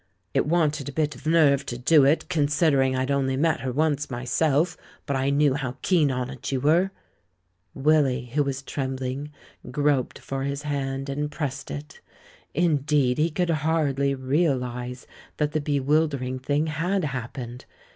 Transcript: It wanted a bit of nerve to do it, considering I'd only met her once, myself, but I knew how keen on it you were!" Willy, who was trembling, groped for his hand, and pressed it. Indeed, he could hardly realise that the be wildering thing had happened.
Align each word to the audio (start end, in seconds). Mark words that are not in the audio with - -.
It 0.33 0.47
wanted 0.47 0.89
a 0.89 0.93
bit 0.93 1.13
of 1.13 1.27
nerve 1.27 1.63
to 1.67 1.77
do 1.77 2.05
it, 2.05 2.27
considering 2.27 2.95
I'd 2.95 3.11
only 3.11 3.37
met 3.37 3.59
her 3.59 3.71
once, 3.71 4.09
myself, 4.09 4.75
but 5.05 5.15
I 5.15 5.29
knew 5.29 5.53
how 5.53 5.77
keen 5.83 6.09
on 6.09 6.31
it 6.31 6.51
you 6.51 6.59
were!" 6.59 6.89
Willy, 7.75 8.25
who 8.33 8.41
was 8.41 8.63
trembling, 8.63 9.31
groped 9.69 10.17
for 10.17 10.41
his 10.41 10.63
hand, 10.63 11.07
and 11.07 11.29
pressed 11.29 11.69
it. 11.69 12.01
Indeed, 12.55 13.19
he 13.19 13.29
could 13.29 13.51
hardly 13.51 14.15
realise 14.15 15.05
that 15.37 15.51
the 15.51 15.61
be 15.61 15.79
wildering 15.79 16.39
thing 16.39 16.65
had 16.65 17.03
happened. 17.03 17.65